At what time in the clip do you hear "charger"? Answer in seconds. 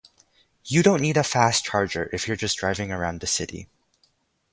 1.65-2.09